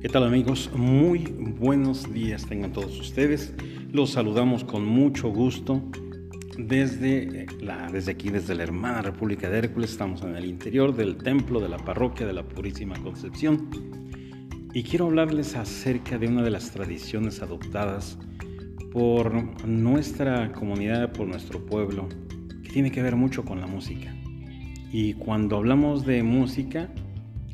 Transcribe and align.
¿Qué 0.00 0.08
tal 0.08 0.24
amigos? 0.24 0.70
Muy 0.74 1.24
buenos 1.58 2.10
días 2.10 2.46
tengan 2.46 2.72
todos 2.72 2.98
ustedes. 2.98 3.52
Los 3.92 4.12
saludamos 4.12 4.64
con 4.64 4.82
mucho 4.82 5.28
gusto 5.28 5.82
desde, 6.56 7.44
la, 7.60 7.90
desde 7.92 8.12
aquí, 8.12 8.30
desde 8.30 8.54
la 8.54 8.62
hermana 8.62 9.02
República 9.02 9.50
de 9.50 9.58
Hércules. 9.58 9.90
Estamos 9.90 10.22
en 10.22 10.36
el 10.36 10.46
interior 10.46 10.96
del 10.96 11.18
templo 11.18 11.60
de 11.60 11.68
la 11.68 11.76
parroquia 11.76 12.26
de 12.26 12.32
la 12.32 12.48
Purísima 12.48 12.96
Concepción. 13.02 13.68
Y 14.72 14.84
quiero 14.84 15.04
hablarles 15.04 15.54
acerca 15.54 16.16
de 16.16 16.28
una 16.28 16.42
de 16.42 16.50
las 16.50 16.70
tradiciones 16.70 17.42
adoptadas 17.42 18.16
por 18.92 19.66
nuestra 19.66 20.50
comunidad, 20.52 21.12
por 21.12 21.28
nuestro 21.28 21.66
pueblo, 21.66 22.08
que 22.62 22.70
tiene 22.70 22.90
que 22.90 23.02
ver 23.02 23.16
mucho 23.16 23.44
con 23.44 23.60
la 23.60 23.66
música. 23.66 24.16
Y 24.90 25.12
cuando 25.12 25.58
hablamos 25.58 26.06
de 26.06 26.22
música, 26.22 26.88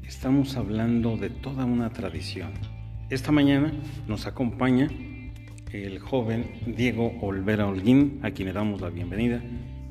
estamos 0.07 0.57
hablando 0.57 1.17
de 1.17 1.31
toda 1.31 1.65
una 1.65 1.91
tradición. 1.91 2.53
Esta 3.11 3.33
mañana 3.33 3.73
nos 4.07 4.27
acompaña 4.27 4.89
el 5.73 5.99
joven 5.99 6.47
Diego 6.77 7.19
Olvera 7.21 7.67
Holguín, 7.67 8.21
a 8.23 8.31
quien 8.31 8.49
le 8.49 8.55
damos 8.55 8.81
la 8.81 8.89
bienvenida. 8.89 9.43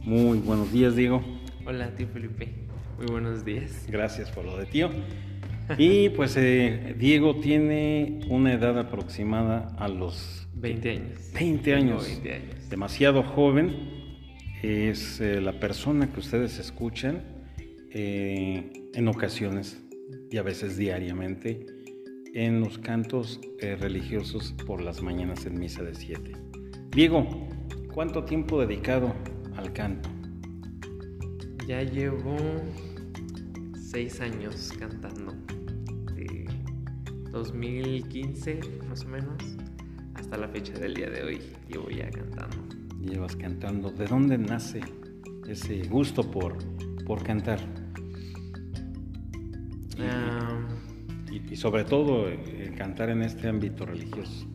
Muy 0.04 0.40
buenos 0.40 0.72
días, 0.72 0.96
Diego. 0.96 1.22
Hola, 1.66 1.94
tío 1.96 2.08
Felipe. 2.08 2.54
Muy 2.98 3.08
buenos 3.08 3.44
días. 3.44 3.86
Gracias 3.90 4.32
por 4.32 4.46
lo 4.46 4.58
de 4.58 4.66
tío. 4.66 4.90
Y 5.78 6.10
pues 6.10 6.38
eh, 6.38 6.96
Diego 6.98 7.38
tiene 7.38 8.22
una 8.30 8.54
edad 8.54 8.80
aproximada 8.80 9.76
a 9.78 9.88
los 9.88 10.48
20 10.54 10.90
años. 10.92 11.32
20 11.34 11.74
años. 11.74 12.08
20 12.08 12.34
años. 12.34 12.70
Demasiado 12.70 13.24
joven. 13.24 13.76
Es 14.62 15.20
eh, 15.20 15.42
la 15.42 15.60
persona 15.60 16.12
que 16.12 16.20
ustedes 16.20 16.58
escuchan 16.60 17.24
eh, 17.92 18.90
en 18.94 19.08
ocasiones 19.08 19.85
y 20.36 20.38
a 20.38 20.44
veces 20.44 20.76
diariamente 20.76 21.66
en 22.34 22.60
los 22.60 22.78
cantos 22.78 23.40
eh, 23.60 23.78
religiosos 23.78 24.54
por 24.68 24.82
las 24.82 25.02
mañanas 25.02 25.46
en 25.46 25.58
misa 25.58 25.82
de 25.82 25.96
siete. 25.96 26.34
Diego, 26.92 27.48
¿cuánto 27.94 28.26
tiempo 28.26 28.60
dedicado 28.60 29.16
al 29.56 29.72
canto? 29.72 30.10
Ya 31.66 31.84
llevo 31.84 32.36
seis 33.80 34.20
años 34.20 34.74
cantando, 34.78 35.32
de 36.16 36.50
2015 37.32 38.60
más 38.90 39.06
o 39.06 39.08
menos 39.08 39.42
hasta 40.16 40.36
la 40.36 40.50
fecha 40.50 40.74
del 40.74 40.96
día 40.96 41.10
de 41.10 41.24
hoy 41.24 41.42
llevo 41.70 41.90
ya 41.90 42.10
cantando. 42.10 42.58
Llevas 43.00 43.38
cantando. 43.38 43.90
¿De 43.90 44.06
dónde 44.06 44.38
nace 44.38 44.82
ese 45.48 45.88
gusto 45.88 46.30
por, 46.30 46.58
por 47.06 47.24
cantar? 47.24 47.85
Y, 51.32 51.56
sobre 51.56 51.84
todo 51.84 52.30
eh, 52.30 52.74
cantar 52.78 53.10
en 53.10 53.22
este 53.22 53.48
ámbito 53.48 53.86
religioso. 53.86 54.48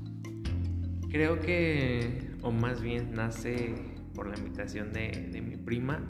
Creo 1.11 1.41
que, 1.41 2.31
o 2.43 2.53
más 2.53 2.81
bien 2.81 3.13
nace 3.15 3.75
por 4.15 4.29
la 4.29 4.39
invitación 4.39 4.93
de, 4.93 5.43
mi 5.45 5.57
prima, 5.57 6.07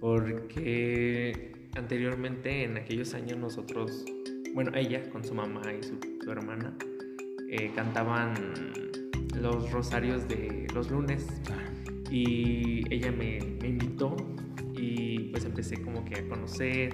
porque 0.00 1.52
anteriormente 1.76 2.64
en 2.64 2.76
aquellos 2.76 3.14
años 3.14 3.38
nosotros, 3.38 4.04
bueno, 4.54 4.72
ella 4.74 5.08
con 5.10 5.24
su 5.24 5.34
mamá 5.34 5.62
y 5.72 5.82
su, 5.82 6.30
hermana, 6.30 6.74
eh, 7.48 7.72
cantaban 7.74 8.34
los 9.40 9.70
rosarios 9.72 10.28
de 10.28 10.66
los 10.74 10.90
lunes. 10.90 11.26
Y 12.10 12.84
ella 12.94 13.10
me, 13.10 13.40
me, 13.60 13.68
invitó 13.68 14.14
y 14.76 15.30
pues 15.30 15.46
empecé 15.46 15.80
como 15.80 16.04
que 16.04 16.20
a 16.20 16.28
conocer, 16.28 16.90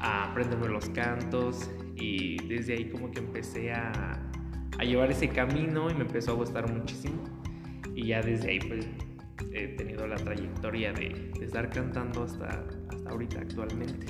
aprenderme 0.00 0.68
los 0.68 0.88
cantos 0.90 1.70
y 1.96 2.36
desde 2.48 2.74
ahí 2.74 2.90
como 2.90 3.10
que 3.10 3.20
empecé 3.20 3.72
a, 3.72 4.20
a, 4.78 4.84
llevar 4.84 5.10
ese 5.10 5.28
camino 5.28 5.90
y 5.90 5.94
me 5.94 6.02
empezó 6.02 6.32
a 6.32 6.34
gustar 6.34 6.72
muchísimo 6.72 7.22
y 7.94 8.08
ya 8.08 8.20
desde 8.20 8.50
ahí 8.50 8.58
pues 8.60 8.88
he 9.52 9.68
tenido 9.68 10.06
la 10.06 10.16
trayectoria 10.16 10.92
de, 10.92 11.30
de 11.38 11.44
estar 11.44 11.70
cantando 11.70 12.24
hasta, 12.24 12.64
hasta 12.88 13.10
ahorita 13.10 13.40
actualmente. 13.40 14.06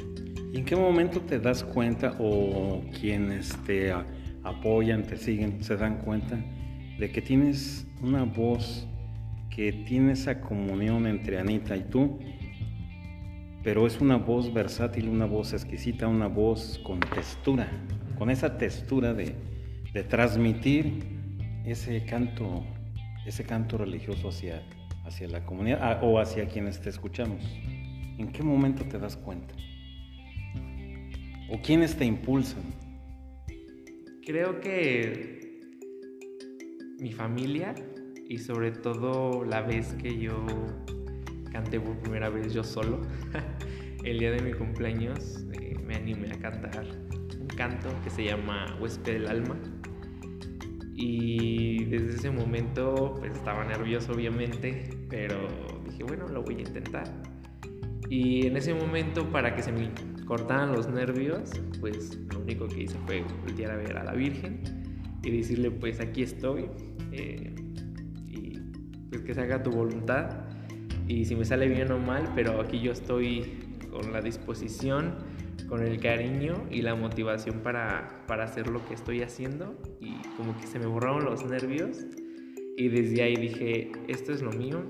¿Y 0.53 0.59
en 0.59 0.65
qué 0.65 0.77
momento 0.77 1.21
te 1.21 1.39
das 1.39 1.63
cuenta 1.63 2.17
o 2.19 2.83
quienes 2.99 3.57
te 3.65 3.93
apoyan, 4.43 5.03
te 5.03 5.17
siguen, 5.17 5.63
se 5.63 5.77
dan 5.77 5.99
cuenta 5.99 6.39
de 6.99 7.11
que 7.11 7.21
tienes 7.21 7.87
una 8.03 8.25
voz 8.25 8.87
que 9.51 9.73
tiene 9.73 10.13
esa 10.13 10.41
comunión 10.41 11.07
entre 11.07 11.39
Anita 11.39 11.77
y 11.77 11.85
tú 11.85 12.19
pero 13.67 13.85
es 13.85 14.01
una 14.01 14.17
voz 14.17 14.55
versátil, 14.55 15.09
una 15.09 15.27
voz 15.27 15.53
exquisita, 15.53 16.07
una 16.07 16.29
voz 16.29 16.81
con 16.85 17.01
textura, 17.01 17.69
con 18.17 18.31
esa 18.31 18.59
textura 18.59 19.13
de, 19.13 19.35
transmitir 20.09 21.03
ese 21.65 22.05
canto, 22.05 22.65
ese 23.27 23.43
canto 23.43 23.77
religioso 23.77 24.29
hacia, 24.29 24.63
hacia 25.05 25.27
la 25.27 25.45
comunidad 25.45 25.81
ah, 25.83 25.99
o 26.01 26.21
hacia 26.21 26.47
quienes 26.47 26.81
te 26.81 26.91
escuchamos. 26.91 27.43
¿En 28.19 28.31
qué 28.31 28.45
momento 28.45 28.85
te 28.85 29.01
das 29.01 29.17
cuenta? 29.17 29.53
¿O 31.51 31.61
quiénes 31.61 31.97
te 31.97 32.05
impulsan? 32.05 32.63
Creo 34.25 34.61
que 34.61 35.61
mi 37.01 37.11
familia 37.11 37.75
y 38.29 38.39
sobre 38.39 38.71
todo 38.71 39.45
la 39.45 39.63
vez 39.63 39.93
que 39.95 40.17
yo 40.17 40.47
canté 41.51 41.81
por 41.81 41.99
primera 41.99 42.29
vez 42.29 42.53
yo 42.55 42.63
solo. 42.63 43.01
El 44.07 44.21
día 44.21 44.31
de 44.31 44.41
mi 44.41 44.53
cumpleaños 44.53 45.45
eh, 45.53 45.77
me 45.85 45.97
animé 45.97 46.31
a 46.31 46.39
cantar 46.39 46.87
un 47.41 47.49
canto 47.49 47.89
que 48.05 48.11
se 48.11 48.25
llama 48.25 48.79
Huésped 48.81 49.15
del 49.15 49.27
Alma. 49.27 49.57
Y 50.95 51.87
desde 51.87 52.15
ese 52.15 52.31
momento 52.31 53.17
pues 53.19 53.33
estaba 53.33 53.65
nervioso 53.65 54.13
obviamente, 54.13 54.89
pero 55.11 55.49
dije, 55.85 56.05
bueno, 56.05 56.29
lo 56.29 56.45
voy 56.45 56.55
a 56.55 56.61
intentar. 56.61 57.13
Y 58.09 58.47
en 58.47 58.57
ese 58.57 58.75
momento 58.75 59.29
para 59.33 59.57
que 59.57 59.63
se 59.65 59.73
me 59.73 59.91
cortaran 60.25 60.71
los 60.71 60.89
nervios, 60.89 61.51
pues 61.81 62.17
lo 62.33 62.39
único 62.39 62.69
que 62.69 62.85
hice 62.85 62.97
fue 63.07 63.25
voltear 63.43 63.73
a 63.73 63.77
ver 63.77 63.97
a 63.97 64.05
la 64.05 64.13
Virgen 64.13 64.61
y 65.25 65.33
decirle, 65.33 65.73
pues 65.73 65.99
aquí 65.99 66.23
estoy. 66.23 66.71
Eh, 67.11 67.53
y 68.25 68.61
pues 69.11 69.23
que 69.23 69.35
se 69.35 69.41
haga 69.41 69.65
tu 69.65 69.73
voluntad 69.73 70.45
y 71.09 71.25
si 71.25 71.35
me 71.35 71.45
sale 71.45 71.67
bien 71.67 71.91
o 71.91 71.99
mal, 71.99 72.31
pero 72.37 72.61
aquí 72.61 72.81
yo 72.81 72.93
estoy 72.93 73.66
con 73.97 74.13
la 74.13 74.21
disposición, 74.21 75.15
con 75.69 75.83
el 75.83 75.99
cariño 75.99 76.67
y 76.71 76.83
la 76.83 76.95
motivación 76.95 77.61
para, 77.61 78.25
para 78.27 78.45
hacer 78.45 78.69
lo 78.69 78.87
que 78.87 78.95
estoy 78.95 79.23
haciendo. 79.23 79.75
Y 80.01 80.17
como 80.37 80.57
que 80.59 80.67
se 80.67 80.79
me 80.79 80.87
borraron 80.87 81.25
los 81.25 81.45
nervios. 81.45 82.05
Y 82.77 82.89
desde 82.89 83.23
ahí 83.23 83.37
dije, 83.37 83.91
esto 84.07 84.33
es 84.33 84.43
lo 84.43 84.53
mío, 84.53 84.85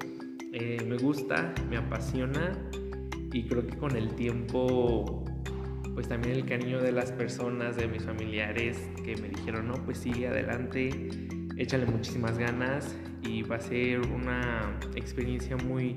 eh, 0.52 0.78
me 0.88 0.96
gusta, 0.96 1.54
me 1.70 1.76
apasiona 1.76 2.58
y 3.32 3.44
creo 3.44 3.64
que 3.64 3.76
con 3.76 3.94
el 3.94 4.14
tiempo 4.14 5.24
pues 5.94 6.08
también 6.08 6.34
el 6.34 6.44
cariño 6.44 6.82
de 6.82 6.92
las 6.92 7.12
personas, 7.12 7.76
de 7.76 7.86
mis 7.88 8.02
familiares 8.02 8.76
que 9.02 9.16
me 9.16 9.28
dijeron, 9.28 9.68
no, 9.68 9.74
pues 9.84 9.98
sigue 9.98 10.28
adelante, 10.28 10.90
échale 11.56 11.86
muchísimas 11.86 12.36
ganas 12.36 12.94
y 13.22 13.42
va 13.42 13.56
a 13.56 13.60
ser 13.60 14.00
una 14.00 14.78
experiencia 14.94 15.56
muy, 15.56 15.96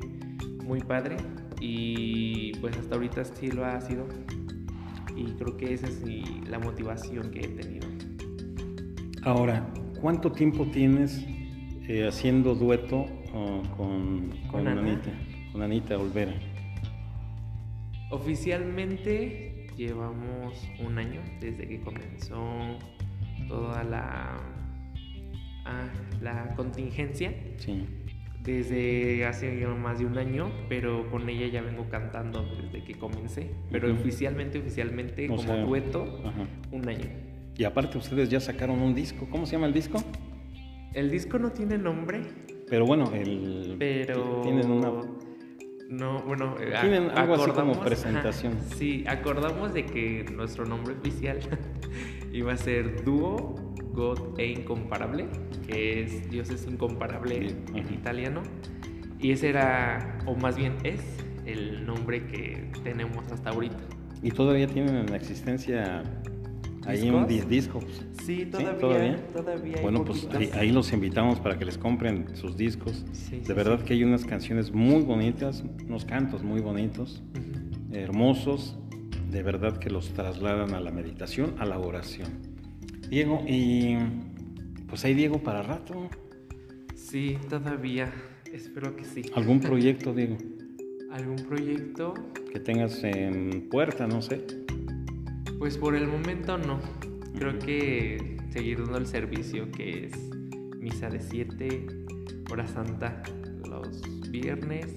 muy 0.64 0.80
padre 0.80 1.18
y 1.60 2.54
pues 2.62 2.78
hasta 2.78 2.96
ahorita 2.96 3.26
sí 3.26 3.52
lo 3.52 3.66
ha 3.66 3.80
sido 3.82 4.08
y 5.16 5.26
creo 5.34 5.58
que 5.58 5.74
esa 5.74 5.88
es 5.88 6.04
la 6.48 6.60
motivación 6.60 7.32
que 7.32 7.40
he 7.42 7.48
tenido. 7.50 7.88
Ahora, 9.24 9.70
¿cuánto 10.00 10.32
tiempo 10.32 10.66
tienes 10.68 11.26
eh, 11.88 12.08
haciendo 12.08 12.56
dueto 12.56 13.00
uh, 13.00 13.62
con, 13.76 14.30
con, 14.50 14.68
Anita, 14.68 15.12
con 15.52 15.62
Anita 15.62 15.98
Olvera? 15.98 16.34
Oficialmente 18.12 19.68
llevamos 19.76 20.68
un 20.80 20.98
año 20.98 21.22
desde 21.42 21.68
que 21.68 21.82
comenzó 21.82 22.80
toda 23.48 23.84
la 23.84 24.40
la 26.22 26.56
contingencia. 26.56 27.34
Sí. 27.58 27.86
Desde 28.44 29.26
hace 29.26 29.68
más 29.68 30.00
de 30.00 30.06
un 30.06 30.18
año, 30.18 30.50
pero 30.70 31.10
con 31.12 31.28
ella 31.30 31.48
ya 31.48 31.62
vengo 31.62 31.90
cantando 31.90 32.48
desde 32.62 32.84
que 32.86 32.96
comencé. 32.96 33.52
Pero 33.70 33.92
oficialmente, 33.94 34.60
oficialmente, 34.60 35.28
como 35.28 35.58
dueto, 35.58 36.22
un 36.72 36.88
año. 36.88 37.10
Y 37.58 37.66
aparte 37.66 37.98
ustedes 37.98 38.30
ya 38.30 38.40
sacaron 38.40 38.82
un 38.82 38.96
disco. 38.96 39.28
¿Cómo 39.30 39.46
se 39.46 39.54
llama 39.54 39.68
el 39.68 39.74
disco? 39.74 40.02
El 40.94 41.12
disco 41.12 41.38
no 41.38 41.52
tiene 41.52 41.78
nombre. 41.78 42.22
Pero 42.70 42.86
bueno, 42.86 43.12
el... 43.14 43.76
Pero... 43.78 44.42
Tienen 44.42 44.72
una... 44.72 44.92
No, 45.90 46.22
bueno, 46.22 46.56
eh, 46.60 46.72
tienen 46.82 47.10
algo 47.10 47.34
así 47.34 47.50
como 47.50 47.80
presentación. 47.80 48.60
sí, 48.78 49.04
acordamos 49.08 49.74
de 49.74 49.88
que 49.88 50.24
nuestro 50.32 50.64
nombre 50.64 50.94
oficial 50.94 51.40
iba 52.32 52.54
a 52.54 52.58
ser 52.58 53.04
Dúo 53.04 53.56
God 53.92 54.40
e 54.40 54.52
Incomparable, 54.52 55.28
que 55.66 56.04
es 56.04 56.30
Dios 56.30 56.52
es 56.52 56.68
incomparable 56.68 57.56
en 57.74 57.92
italiano. 57.92 58.44
Y 59.20 59.32
ese 59.32 59.50
era, 59.50 60.20
o 60.28 60.36
más 60.36 60.56
bien 60.56 60.78
es, 60.84 61.02
el 61.48 61.86
nombre 61.88 62.28
que 62.28 62.72
tenemos 62.84 63.26
hasta 63.32 63.50
ahorita. 63.50 63.84
¿Y 64.22 64.30
todavía 64.30 64.68
tienen 64.68 64.96
en 64.96 65.14
existencia 65.16 66.04
Ahí 66.86 67.10
un 67.10 67.28
di- 67.28 67.42
disco. 67.42 67.80
Sí, 68.26 68.46
todavía. 68.46 68.78
¿Todavía? 68.80 69.28
todavía 69.34 69.76
hay 69.78 69.82
Bueno, 69.84 70.04
pues 70.06 70.28
ahí, 70.34 70.50
ahí 70.54 70.72
los 70.72 70.92
invitamos 70.94 71.40
para 71.40 71.58
que 71.60 71.66
les 71.66 71.78
compren 71.78 72.36
sus 72.36 72.56
discos. 72.58 73.06
Sí, 73.12 73.40
De 73.46 73.54
verdad 73.54 73.82
que 73.84 73.94
hay 73.94 74.04
unas 74.04 74.26
canciones 74.26 74.72
muy 74.72 75.02
bonitas, 75.04 75.64
unos 75.88 76.06
cantos 76.06 76.44
muy 76.44 76.62
bonitos, 76.62 77.22
hermosos, 77.92 78.78
de 79.32 79.44
verdad 79.44 79.78
que 79.78 79.90
los 79.90 80.10
trasladan 80.14 80.74
a 80.74 80.80
la 80.80 80.92
meditación, 80.92 81.54
a 81.60 81.66
la 81.66 81.78
oración. 81.80 82.30
Diego, 83.10 83.44
y 83.48 83.96
pues 84.88 85.04
hay 85.06 85.14
Diego 85.14 85.40
para 85.44 85.62
rato. 85.64 86.10
Sí, 86.96 87.38
todavía. 87.50 88.12
Espero 88.52 88.96
que 88.96 89.06
sí. 89.06 89.24
¿Algún 89.36 89.60
proyecto, 89.60 90.14
Diego, 90.14 90.38
¿Algún 91.12 91.38
proyecto? 91.38 92.14
que 92.52 92.60
tengas 92.60 93.04
en 93.04 93.68
puerta, 93.70 94.08
no 94.08 94.22
sé? 94.24 94.44
Pues 95.60 95.78
por 95.78 95.96
el 95.96 96.08
momento 96.08 96.58
no. 96.58 96.80
Creo 97.38 97.60
que 97.60 98.38
seguir 98.52 98.80
dando 98.80 98.98
el 98.98 99.06
servicio 99.08 99.72
que 99.72 100.06
es 100.06 100.14
misa 100.80 101.10
de 101.10 101.20
7, 101.20 101.88
hora 102.52 102.66
santa 102.68 103.22
los 103.70 104.02
viernes 104.32 104.88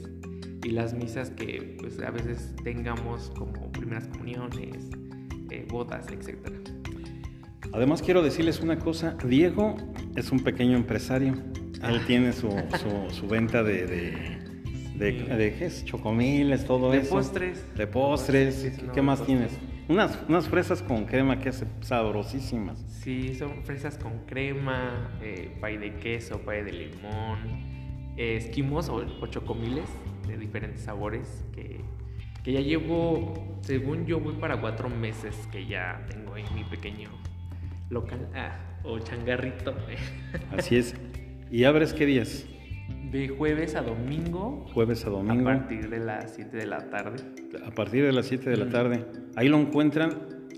y 0.64 0.70
las 0.70 0.94
misas 0.94 1.30
que 1.30 1.76
pues 1.80 2.00
a 2.00 2.10
veces 2.10 2.54
tengamos 2.64 3.30
como 3.36 3.70
primeras 3.72 4.06
comuniones, 4.08 4.88
eh, 5.50 5.66
bodas, 5.68 6.06
etcétera. 6.10 6.56
Además 7.72 8.02
quiero 8.02 8.22
decirles 8.22 8.60
una 8.60 8.78
cosa, 8.78 9.16
Diego 9.26 9.76
es 10.14 10.30
un 10.30 10.40
pequeño 10.40 10.76
empresario, 10.76 11.34
él 11.82 12.00
tiene 12.06 12.32
su, 12.32 12.48
su- 12.50 13.14
su 13.14 13.26
venta 13.26 13.62
de, 13.62 13.86
de, 14.96 15.82
chocomiles, 15.84 16.64
todo 16.64 16.92
De 16.92 16.98
eso. 16.98 17.10
postres. 17.16 17.64
De 17.76 17.86
postres, 17.86 18.54
Sí, 18.54 18.70
¿qué, 18.76 18.82
no, 18.86 18.92
qué 18.92 19.02
más 19.02 19.18
postres. 19.20 19.48
tienes? 19.48 19.71
Unas, 19.88 20.18
unas 20.28 20.48
fresas 20.48 20.82
con 20.82 21.04
crema 21.06 21.38
que 21.40 21.48
hace 21.48 21.66
sabrosísimas. 21.80 22.78
Sí, 22.88 23.34
son 23.34 23.64
fresas 23.64 23.98
con 23.98 24.26
crema, 24.26 25.10
eh, 25.20 25.56
pay 25.60 25.76
de 25.76 25.94
queso, 25.94 26.40
pay 26.40 26.62
de 26.62 26.72
limón, 26.72 27.38
eh, 28.16 28.36
esquimos 28.36 28.88
o, 28.88 29.04
o 29.20 29.26
chocomiles 29.26 29.88
de 30.26 30.36
diferentes 30.36 30.82
sabores 30.82 31.44
que, 31.52 31.80
que 32.44 32.52
ya 32.52 32.60
llevo, 32.60 33.58
según 33.62 34.06
yo 34.06 34.20
voy 34.20 34.34
para 34.34 34.60
cuatro 34.60 34.88
meses 34.88 35.48
que 35.50 35.66
ya 35.66 36.04
tengo 36.08 36.36
en 36.36 36.44
mi 36.54 36.64
pequeño 36.64 37.10
local 37.90 38.28
ah, 38.34 38.56
o 38.84 38.98
changarrito 38.98 39.74
Así 40.56 40.76
es. 40.76 40.94
¿Y 41.50 41.64
abres 41.64 41.92
qué 41.92 42.06
días? 42.06 42.46
De 43.12 43.28
jueves 43.28 43.74
a 43.76 43.82
domingo 43.82 44.66
Jueves 44.74 45.04
a 45.06 45.10
domingo. 45.10 45.48
a 45.48 45.54
partir 45.54 45.88
de 45.90 45.98
las 46.00 46.34
7 46.34 46.56
de 46.56 46.66
la 46.66 46.88
tarde. 46.90 47.16
a 47.64 47.70
partir 47.70 48.04
de 48.04 48.12
las 48.12 48.26
7 48.26 48.50
de 48.50 48.56
la 48.56 48.68
tarde. 48.70 49.04
Ahí 49.36 49.48
lo 49.48 49.58
encuentran 49.58 50.10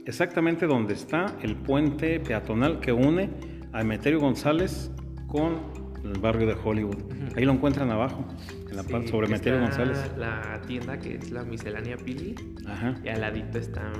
exactamente 0.07 0.67
donde 0.67 0.95
está 0.95 1.27
el 1.43 1.57
puente 1.57 2.21
peatonal 2.21 2.81
que 2.81 2.93
une 2.93 3.31
a 3.73 3.81
Emeterio 3.81 4.21
González 4.21 4.91
con 5.27 5.61
el 6.05 6.21
barrio 6.21 6.47
de 6.47 6.55
Hollywood. 6.63 7.03
Ahí 7.37 7.45
lo 7.45 7.53
encuentran 7.53 7.91
abajo, 7.91 8.25
en 8.71 8.77
la 8.77 8.83
Sí, 8.83 8.93
parte 8.93 9.09
sobre 9.09 9.27
González. 9.29 10.13
La 10.17 10.61
tienda 10.67 10.99
que 10.99 11.17
es 11.17 11.31
la 11.31 11.43
miscelánea 11.45 11.97
Pili 11.97 12.35
Ajá. 12.67 12.95
y 13.03 13.09
al 13.09 13.21
ladito 13.21 13.59
está 13.59 13.91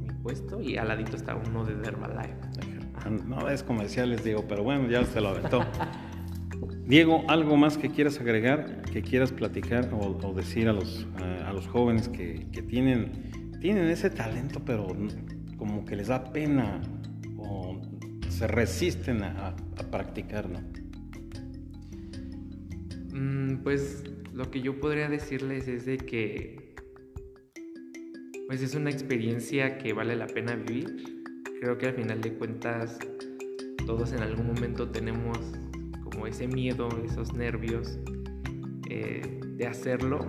mi 0.00 0.08
puesto 0.22 0.60
y 0.60 0.76
al 0.78 0.88
ladito 0.88 1.16
está 1.16 1.36
uno 1.36 1.64
de 1.64 1.74
Herbalife. 1.74 2.34
No 3.26 3.48
es 3.48 3.62
comerciales, 3.62 4.24
Diego, 4.24 4.44
pero 4.48 4.62
bueno, 4.62 4.88
ya 4.88 5.04
se 5.04 5.20
lo 5.20 5.28
aventó. 5.28 5.60
Diego, 6.86 7.24
¿algo 7.28 7.56
más 7.56 7.78
que 7.78 7.88
quieras 7.90 8.18
agregar, 8.20 8.82
que 8.92 9.02
quieras 9.02 9.30
platicar 9.32 9.90
o, 9.92 10.32
decir 10.34 10.68
a 10.68 10.72
los, 10.72 11.06
a, 11.46 11.52
los 11.52 11.66
jóvenes 11.68 12.08
que, 12.08 12.46
que 12.52 12.62
tienen, 12.62 13.58
tienen 13.60 13.86
ese 13.88 14.10
talento, 14.10 14.60
pero 14.64 14.88
como 15.56 15.84
que 15.84 15.94
les 15.94 16.08
da 16.08 16.32
pena 16.32 16.80
o 17.36 17.80
se 18.28 18.46
resisten 18.48 19.22
a, 19.22 19.48
a- 19.48 19.56
a 19.76 19.90
practicarlo? 19.90 20.58
Mm, 23.12 23.58
pues 23.62 24.02
lo 24.32 24.50
que 24.50 24.60
yo 24.60 24.80
podría 24.80 25.08
decirles 25.08 25.68
es 25.68 25.84
de 25.86 25.96
que 25.98 26.74
pues 28.48 28.62
es 28.62 28.74
una 28.74 28.90
experiencia 28.90 29.78
que 29.78 29.92
vale 29.92 30.16
la 30.16 30.26
pena 30.26 30.56
vivir. 30.56 31.22
Creo 31.60 31.78
que 31.78 31.86
al 31.86 31.94
final 31.94 32.20
de 32.20 32.32
cuentas 32.34 32.98
todos 33.86 34.12
en 34.12 34.20
algún 34.22 34.48
momento 34.48 34.88
tenemos 34.88 35.38
como 36.10 36.26
ese 36.26 36.46
miedo, 36.46 36.88
esos 37.04 37.32
nervios 37.32 37.98
eh, 38.88 39.40
de 39.56 39.66
hacerlo, 39.66 40.26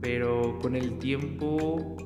pero 0.00 0.58
con 0.60 0.76
el 0.76 0.98
tiempo 0.98 1.96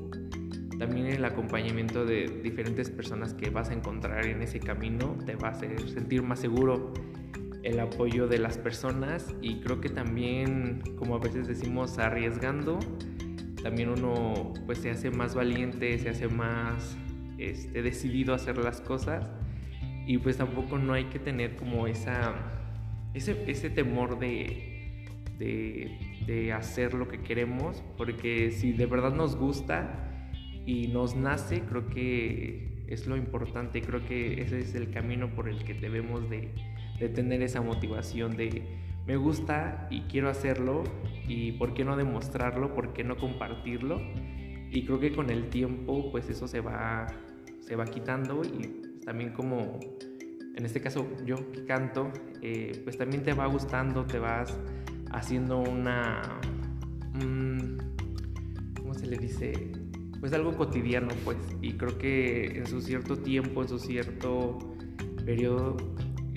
también 0.79 1.07
el 1.07 1.25
acompañamiento 1.25 2.05
de 2.05 2.39
diferentes 2.41 2.89
personas 2.89 3.33
que 3.33 3.49
vas 3.49 3.69
a 3.69 3.73
encontrar 3.73 4.25
en 4.25 4.41
ese 4.41 4.61
camino 4.61 5.17
te 5.25 5.35
va 5.35 5.49
a 5.49 5.51
hacer 5.51 5.77
sentir 5.89 6.23
más 6.23 6.39
seguro 6.39 6.93
el 7.63 7.79
apoyo 7.79 8.27
de 8.27 8.39
las 8.39 8.57
personas. 8.57 9.35
Y 9.41 9.59
creo 9.59 9.81
que 9.81 9.89
también, 9.89 10.81
como 10.97 11.15
a 11.15 11.19
veces 11.19 11.47
decimos, 11.47 11.99
arriesgando, 11.99 12.79
también 13.61 13.89
uno 13.89 14.53
pues 14.65 14.79
se 14.79 14.89
hace 14.89 15.11
más 15.11 15.35
valiente, 15.35 15.97
se 15.99 16.09
hace 16.09 16.29
más 16.29 16.97
este, 17.37 17.81
decidido 17.81 18.33
a 18.33 18.37
hacer 18.37 18.57
las 18.57 18.81
cosas. 18.81 19.29
Y 20.07 20.17
pues 20.17 20.37
tampoco 20.37 20.77
no 20.77 20.93
hay 20.93 21.05
que 21.05 21.19
tener 21.19 21.55
como 21.55 21.87
esa, 21.87 22.33
ese, 23.13 23.43
ese 23.47 23.69
temor 23.69 24.19
de, 24.19 25.05
de, 25.37 25.97
de 26.25 26.53
hacer 26.53 26.93
lo 26.93 27.07
que 27.07 27.21
queremos, 27.21 27.83
porque 27.97 28.51
si 28.51 28.71
de 28.71 28.85
verdad 28.85 29.13
nos 29.13 29.35
gusta 29.35 30.33
y 30.65 30.87
nos 30.87 31.15
nace, 31.15 31.61
creo 31.61 31.87
que 31.87 32.85
es 32.87 33.07
lo 33.07 33.17
importante, 33.17 33.81
creo 33.81 34.05
que 34.05 34.41
ese 34.41 34.59
es 34.59 34.75
el 34.75 34.91
camino 34.91 35.33
por 35.35 35.47
el 35.47 35.63
que 35.63 35.73
debemos 35.73 36.29
de, 36.29 36.49
de 36.99 37.09
tener 37.09 37.41
esa 37.41 37.61
motivación 37.61 38.35
de 38.35 38.63
me 39.07 39.17
gusta 39.17 39.87
y 39.89 40.01
quiero 40.01 40.29
hacerlo 40.29 40.83
y 41.27 41.53
por 41.53 41.73
qué 41.73 41.83
no 41.83 41.97
demostrarlo, 41.97 42.75
por 42.75 42.93
qué 42.93 43.03
no 43.03 43.17
compartirlo 43.17 43.99
y 44.71 44.85
creo 44.85 44.99
que 44.99 45.11
con 45.13 45.31
el 45.31 45.49
tiempo 45.49 46.11
pues 46.11 46.29
eso 46.29 46.47
se 46.47 46.61
va, 46.61 47.07
se 47.59 47.75
va 47.75 47.85
quitando 47.85 48.43
y 48.43 48.99
también 49.03 49.33
como 49.33 49.79
en 50.55 50.65
este 50.65 50.81
caso 50.81 51.07
yo 51.25 51.51
que 51.51 51.65
canto 51.65 52.11
eh, 52.41 52.81
pues 52.83 52.97
también 52.97 53.23
te 53.23 53.33
va 53.33 53.45
gustando, 53.47 54.05
te 54.05 54.19
vas 54.19 54.57
haciendo 55.11 55.59
una... 55.59 56.21
un- 57.15 57.77
¿Cómo 58.79 58.93
se 58.93 59.07
le 59.07 59.17
dice? 59.17 59.71
Pues 60.19 60.33
algo 60.33 60.55
cotidiano 60.57 61.09
pues 61.23 61.37
y 61.61 61.73
creo 61.73 61.97
que 61.97 62.57
en 62.57 62.65
su 62.67 62.81
cierto 62.81 63.17
tiempo, 63.17 63.61
en 63.61 63.69
su 63.69 63.79
cierto 63.79 64.57
periodo 65.25 65.77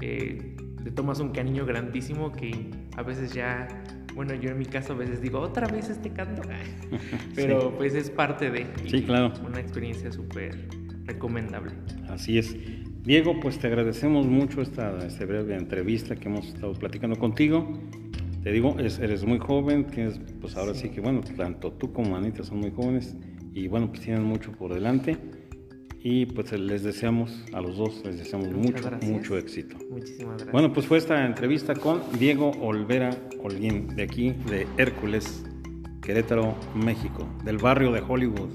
eh, 0.00 0.56
le 0.84 0.90
tomas 0.90 1.18
un 1.20 1.30
cariño 1.30 1.64
grandísimo 1.66 2.30
que 2.32 2.70
a 2.96 3.02
veces 3.02 3.32
ya, 3.32 3.66
bueno, 4.14 4.34
yo 4.34 4.50
en 4.50 4.58
mi 4.58 4.66
caso 4.66 4.92
a 4.92 4.96
veces 4.96 5.20
digo, 5.20 5.40
otra 5.40 5.66
vez 5.66 5.88
este 5.88 6.10
canto, 6.12 6.42
pero 7.34 7.60
Sí. 7.60 7.68
pues 7.78 7.94
es 7.94 8.10
parte 8.10 8.50
de 8.50 8.66
y 8.84 8.90
Sí, 8.90 9.02
claro. 9.02 9.32
una 9.46 9.60
experiencia 9.60 10.12
súper 10.12 10.68
recomendable. 11.04 11.72
Así 12.08 12.38
es. 12.38 12.54
Diego, 13.02 13.40
pues 13.40 13.58
te 13.58 13.66
agradecemos 13.66 14.26
mucho 14.26 14.62
esta, 14.62 15.04
esta 15.04 15.24
breve 15.24 15.56
entrevista 15.56 16.14
que 16.14 16.28
hemos 16.28 16.46
estado 16.48 16.72
platicando 16.74 17.16
contigo. 17.18 17.72
Te 18.42 18.52
digo, 18.52 18.78
es- 18.78 18.98
eres 19.00 19.24
muy 19.24 19.38
joven, 19.38 19.86
tienes, 19.86 20.20
pues 20.40 20.56
ahora 20.56 20.74
sí. 20.74 20.82
Sí. 20.82 20.88
que, 20.90 21.00
bueno, 21.00 21.20
tanto 21.36 21.72
tú 21.72 21.92
como 21.92 22.16
Anita 22.16 22.44
son 22.44 22.60
muy 22.60 22.70
jóvenes 22.70 23.16
y 23.54 23.66
bueno, 23.68 23.88
pues 23.88 24.00
tienen 24.02 24.22
mucho 24.22 24.52
por 24.52 24.72
delante. 24.74 25.16
Y 26.04 26.26
pues 26.26 26.50
les 26.52 26.82
deseamos, 26.82 27.44
a 27.52 27.60
los 27.60 27.76
dos 27.76 28.02
les 28.04 28.18
deseamos 28.18 28.50
mucho, 28.50 28.82
gracias. 28.88 29.08
mucho 29.10 29.38
éxito. 29.38 29.76
Muchísimas 29.88 30.34
gracias. 30.34 30.52
Bueno, 30.52 30.72
pues 30.72 30.86
fue 30.86 30.98
esta 30.98 31.24
entrevista 31.24 31.74
con 31.74 32.00
Diego 32.18 32.50
Olvera 32.60 33.10
Holguín, 33.40 33.86
de 33.94 34.02
aquí, 34.02 34.30
de 34.50 34.66
Hércules, 34.78 35.44
Querétaro, 36.02 36.56
México, 36.74 37.28
del 37.44 37.58
barrio 37.58 37.92
de 37.92 38.00
Hollywood. 38.00 38.50